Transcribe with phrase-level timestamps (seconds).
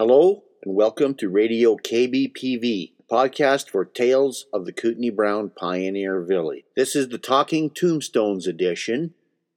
[0.00, 6.62] Hello and welcome to Radio KBPV, podcast for tales of the Kootenai Brown Pioneer Village.
[6.76, 9.14] This is the Talking Tombstones edition,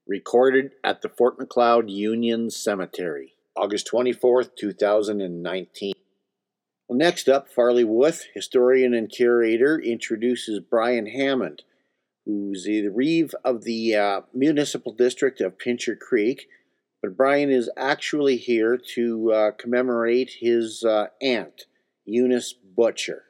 [0.08, 5.94] recorded at the Fort Macleod Union Cemetery, August 24th, 2019.
[6.88, 11.62] Well, next up, Farley Wuth, historian and curator, introduces Brian Hammond,
[12.26, 16.48] who's the reeve of the uh, municipal district of Pincher Creek
[17.02, 21.66] but Brian is actually here to uh, commemorate his uh, aunt,
[22.06, 23.24] Eunice Butcher.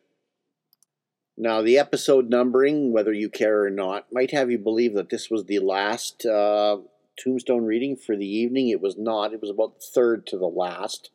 [1.38, 5.30] Now, the episode numbering, whether you care or not, might have you believe that this
[5.30, 6.77] was the last uh,
[7.18, 8.70] tombstone reading for the evening.
[8.70, 11.10] It was not, it was about the third to the last.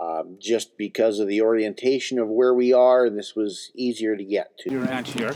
[0.00, 4.24] Um, just because of the orientation of where we are, and this was easier to
[4.24, 4.70] get to.
[4.70, 5.34] Your aunt here.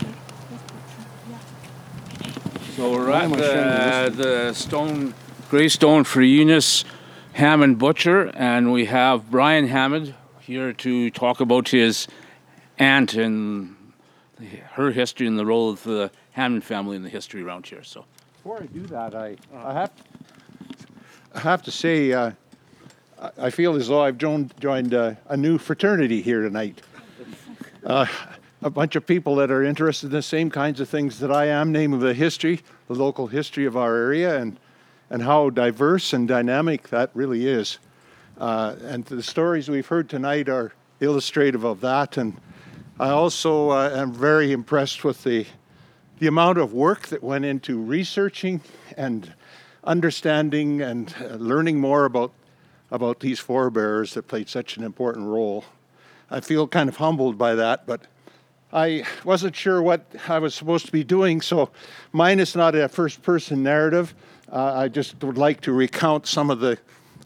[2.77, 5.13] So we're at the, the stone
[5.51, 6.85] Greystone for Eunice
[7.35, 12.09] Hammond Butcher, and we have Brian Hammond here to talk about his
[12.79, 13.77] aunt and
[14.73, 17.85] her history and the role of the Hammond family in the history around here.
[17.85, 19.93] So, before I do that, I, I have
[21.35, 22.33] I have to say uh,
[23.39, 26.81] I feel as though I've joined, joined uh, a new fraternity here tonight.
[27.85, 28.07] Uh,
[28.63, 31.47] a bunch of people that are interested in the same kinds of things that I
[31.47, 34.59] am, namely the history, the local history of our area, and
[35.11, 37.79] and how diverse and dynamic that really is.
[38.39, 42.17] Uh, and the stories we've heard tonight are illustrative of that.
[42.17, 42.37] And
[42.99, 45.47] I also uh, am very impressed with the,
[46.19, 48.61] the amount of work that went into researching
[48.97, 49.33] and
[49.85, 52.33] understanding and uh, learning more about,
[52.91, 55.65] about these forebears that played such an important role.
[56.31, 58.03] I feel kind of humbled by that, but
[58.73, 61.71] I wasn't sure what I was supposed to be doing, so
[62.13, 64.15] mine is not a first person narrative.
[64.55, 66.79] Uh, I just would like to recount some of the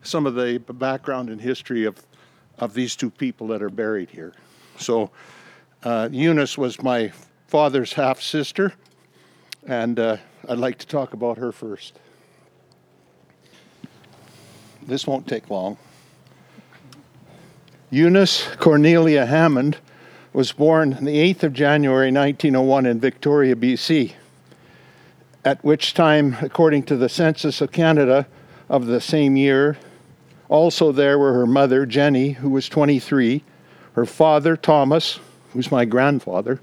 [0.02, 2.02] some of the background and history of
[2.58, 4.32] of these two people that are buried here.
[4.78, 5.10] So,
[5.82, 7.12] uh, Eunice was my
[7.46, 8.72] father's half sister,
[9.66, 10.16] and uh,
[10.48, 11.98] I'd like to talk about her first.
[14.86, 15.76] This won't take long.
[17.90, 19.76] Eunice Cornelia Hammond
[20.32, 24.14] was born on the 8th of January 1901 in Victoria, BC
[25.44, 28.26] at which time, according to the Census of Canada
[28.68, 29.78] of the same year,
[30.48, 33.42] also there were her mother, Jenny, who was 23,
[33.92, 35.20] her father, Thomas,
[35.52, 36.60] who's my grandfather,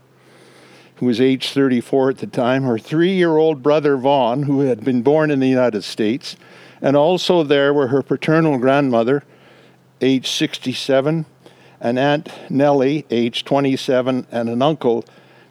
[0.95, 4.83] who was age 34 at the time, her three year old brother, Vaughn, who had
[4.83, 6.35] been born in the United States,
[6.81, 9.23] and also there were her paternal grandmother,
[10.01, 11.25] age 67,
[11.79, 15.05] an aunt, Nellie, age 27, and an uncle,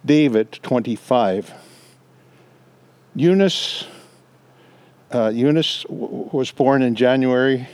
[0.04, 1.63] David, 25.
[3.16, 3.86] Eunice,
[5.12, 7.68] uh, Eunice w- was born in January.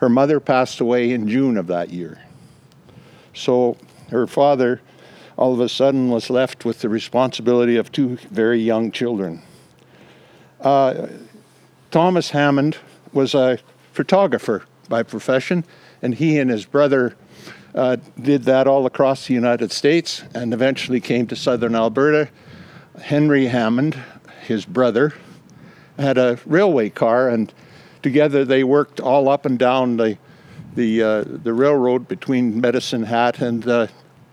[0.00, 2.18] Her mother passed away in June of that year.
[3.34, 3.78] So
[4.10, 4.82] her father,
[5.38, 9.42] all of a sudden, was left with the responsibility of two very young children.
[10.60, 11.06] Uh,
[11.90, 12.76] Thomas Hammond
[13.12, 13.58] was a
[13.92, 15.64] photographer by profession,
[16.02, 17.16] and he and his brother
[17.74, 22.28] uh, did that all across the United States and eventually came to southern Alberta.
[23.00, 23.96] Henry Hammond
[24.50, 25.14] his brother,
[25.96, 27.54] had a railway car, and
[28.02, 30.18] together they worked all up and down the
[30.74, 33.86] the uh, the railroad between Medicine Hat and uh,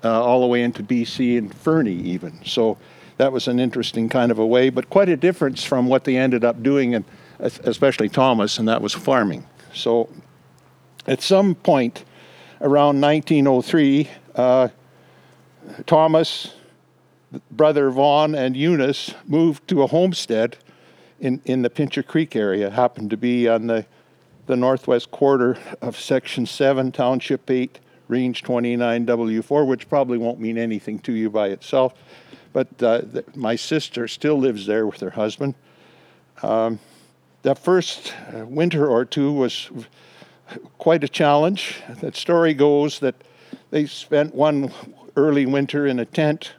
[0.04, 2.44] uh, all the way into BC and Fernie even.
[2.44, 2.80] So
[3.18, 6.18] that was an interesting kind of a way, but quite a difference from what they
[6.18, 7.06] ended up doing, and
[7.40, 9.46] especially Thomas, and that was farming.
[9.72, 10.10] So
[11.06, 12.06] at some point
[12.60, 14.70] around 1903, uh,
[15.86, 16.54] Thomas
[17.52, 20.58] brother Vaughn and Eunice moved to a homestead
[21.20, 23.86] in, in the Pincher Creek area, happened to be on the,
[24.46, 31.00] the northwest quarter of Section 7, Township 8, Range 29W4, which probably won't mean anything
[31.00, 31.94] to you by itself.
[32.54, 33.02] But uh,
[33.36, 35.56] my sister still lives there with her husband.
[36.42, 36.80] Um,
[37.42, 39.70] that first uh, winter or two was
[40.78, 41.82] quite a challenge.
[42.00, 43.16] The story goes that
[43.72, 44.72] they spent one
[45.16, 46.54] early winter in a tent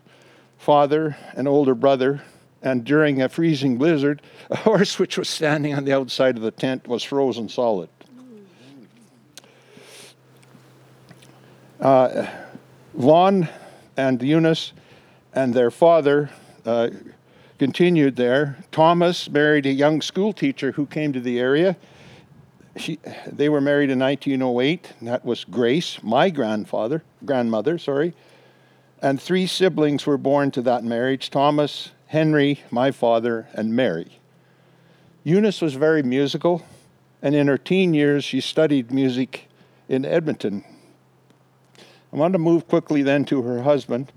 [0.59, 2.21] father and older brother,
[2.61, 4.21] and during a freezing blizzard,
[4.51, 7.89] a horse which was standing on the outside of the tent was frozen solid.
[11.81, 12.27] Uh,
[12.95, 13.49] Vaughn
[13.97, 14.73] and Eunice
[15.33, 16.29] and their father
[16.67, 16.91] uh,
[17.59, 18.59] continued there.
[18.73, 21.77] Thomas married a young school teacher who came to the area.
[22.77, 22.99] She,
[23.31, 24.93] they were married in 1908.
[25.03, 28.13] that was Grace, my grandfather, grandmother, sorry
[29.03, 34.19] and three siblings were born to that marriage Thomas, Henry, my father, and Mary.
[35.25, 36.65] Eunice was very musical,
[37.21, 39.49] and in her teen years, she studied music
[39.89, 40.65] in Edmonton
[42.11, 44.13] I want to move quickly then to her husband,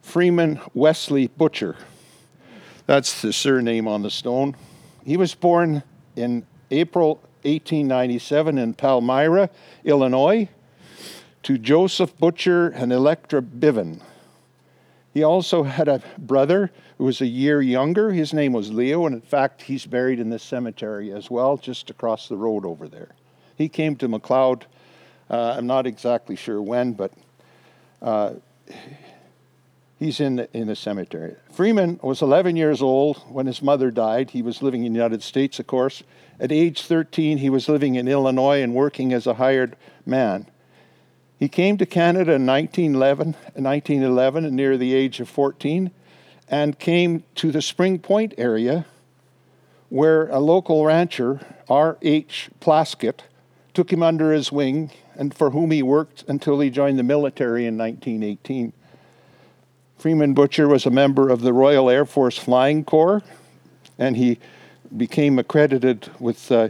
[0.00, 1.76] Freeman Wesley Butcher.
[2.86, 4.54] That's the surname on the stone.
[5.04, 5.82] He was born
[6.14, 9.50] in April 1897 in Palmyra,
[9.84, 10.48] Illinois,
[11.44, 14.00] to Joseph Butcher and Electra Biven.
[15.12, 18.10] He also had a brother who was a year younger.
[18.10, 21.90] His name was Leo, and in fact, he's buried in this cemetery as well, just
[21.90, 23.14] across the road over there.
[23.56, 24.64] He came to Macleod.
[25.30, 27.12] Uh, I'm not exactly sure when, but
[28.00, 28.32] uh,
[29.98, 31.36] he's in the, in the cemetery.
[31.52, 34.30] Freeman was 11 years old when his mother died.
[34.30, 36.02] He was living in the United States, of course.
[36.40, 39.76] At age 13, he was living in Illinois and working as a hired
[40.06, 40.46] man.
[41.38, 45.90] He came to Canada in 1911, 1911 near the age of 14
[46.48, 48.86] and came to the Spring Point area
[49.88, 52.50] where a local rancher, R.H.
[52.60, 53.20] Plaskett,
[53.72, 57.66] took him under his wing and for whom he worked until he joined the military
[57.66, 58.72] in 1918.
[59.98, 63.22] Freeman Butcher was a member of the Royal Air Force Flying Corps,
[63.98, 64.38] and he
[64.96, 66.68] became accredited with uh,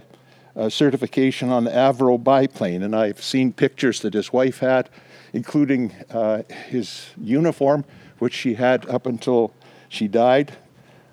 [0.57, 2.83] a certification on the Avro biplane.
[2.83, 4.89] And I've seen pictures that his wife had,
[5.33, 7.85] including uh, his uniform,
[8.19, 9.53] which she had up until
[9.89, 10.57] she died,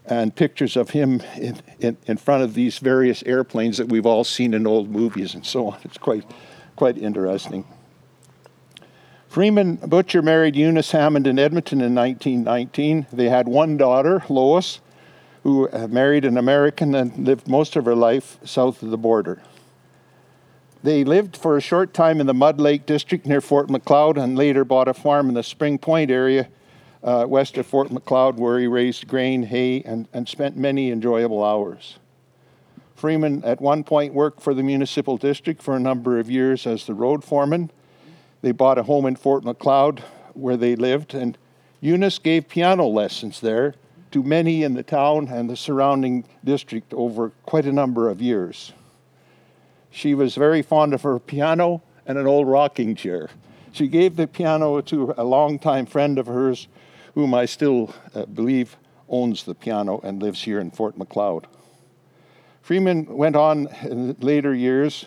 [0.06, 4.24] and pictures of him in, in, in front of these various airplanes that we've all
[4.24, 5.80] seen in old movies and so on.
[5.84, 6.26] It's quite,
[6.76, 7.66] quite interesting.
[9.28, 13.08] Freeman Butcher married Eunice Hammond in Edmonton in 1919.
[13.14, 14.82] They had one daughter, Lois,
[15.44, 19.42] who married an American and lived most of her life south of the border.
[20.84, 24.36] They lived for a short time in the Mud Lake district near Fort Macleod and
[24.36, 26.48] later bought a farm in the Spring Point area
[27.04, 31.44] uh, west of Fort Macleod where he raised grain, hay, and, and spent many enjoyable
[31.44, 32.00] hours.
[32.96, 36.86] Freeman at one point worked for the municipal district for a number of years as
[36.86, 37.72] the road foreman.
[38.42, 40.04] They bought a home in Fort Macleod
[40.34, 41.38] where they lived, and
[41.80, 43.76] Eunice gave piano lessons there
[44.12, 48.74] to many in the town and the surrounding district over quite a number of years.
[49.90, 53.30] She was very fond of her piano and an old rocking chair.
[53.72, 56.68] She gave the piano to a longtime friend of hers,
[57.14, 58.76] whom I still uh, believe
[59.08, 61.48] owns the piano and lives here in Fort Macleod.
[62.62, 65.06] Freeman went on in later years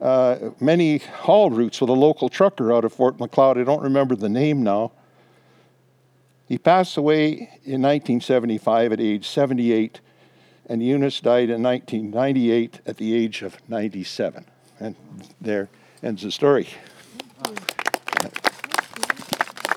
[0.00, 3.58] uh, many haul routes with a local trucker out of Fort Macleod.
[3.58, 4.92] I don't remember the name now.
[6.46, 7.32] He passed away
[7.64, 10.00] in 1975 at age 78,
[10.68, 14.46] and Eunice died in 1998 at the age of 97.
[14.78, 14.94] And
[15.40, 15.68] there
[16.02, 16.68] ends the story.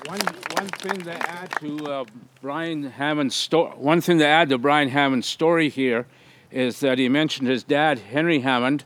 [0.06, 0.20] One,
[0.54, 2.04] one thing to add to uh,
[2.40, 3.72] Brian Hammond's story.
[3.76, 6.06] One thing to add to Brian Hammond's story here
[6.52, 8.84] is that he mentioned his dad, Henry Hammond.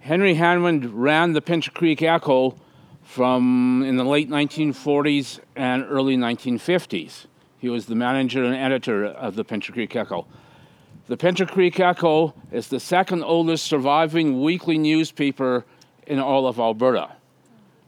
[0.00, 2.56] Henry Hammond ran the Pincher Creek Echo
[3.10, 7.26] from in the late 1940s and early 1950s.
[7.58, 10.28] He was the manager and editor of the Pincher Creek Echo.
[11.08, 15.64] The Pincher Creek Echo is the second oldest surviving weekly newspaper
[16.06, 17.10] in all of Alberta.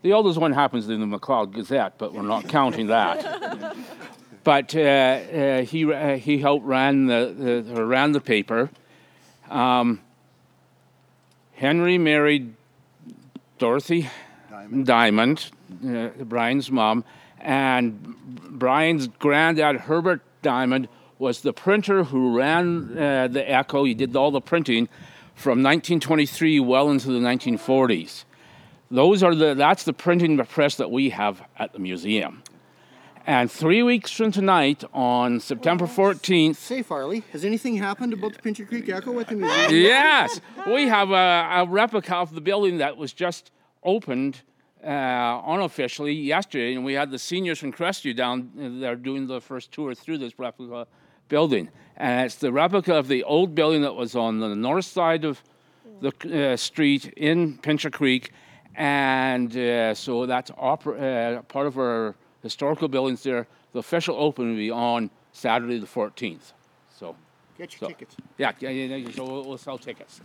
[0.02, 3.76] The oldest one happens in the Macleod Gazette, but we're not counting that.
[4.42, 8.70] but uh, uh, he, uh, he helped ran the, the, ran the paper.
[9.48, 10.00] Um,
[11.52, 12.54] Henry married
[13.58, 14.10] Dorothy
[14.62, 15.50] Diamond, Diamond
[15.84, 17.04] uh, Brian's mom,
[17.40, 18.16] and
[18.50, 23.84] Brian's granddad, Herbert Diamond, was the printer who ran uh, the Echo.
[23.84, 24.88] He did all the printing
[25.34, 28.24] from 1923 well into the 1940s.
[28.90, 32.42] Those are the that's the printing press that we have at the museum.
[33.24, 36.56] And three weeks from tonight, on September 14th.
[36.56, 39.70] Say, Farley, has anything happened about the Pincher Creek Echo at the museum?
[39.70, 43.52] yes, we have a, a replica of the building that was just
[43.84, 44.42] opened
[44.84, 49.72] uh, unofficially yesterday, and we had the seniors from Crestview down there doing the first
[49.72, 50.86] tour through this replica
[51.28, 51.68] building.
[51.96, 55.42] And it's the replica of the old building that was on the north side of
[56.00, 56.12] the
[56.52, 58.32] uh, street in Pincher Creek.
[58.74, 63.46] And uh, so that's opera, uh, part of our historical buildings there.
[63.72, 66.52] The official opening will be on Saturday the 14th.
[66.98, 67.16] So
[67.56, 68.16] get your so, tickets.
[68.38, 70.20] Yeah, yeah, yeah, so we'll, we'll sell tickets.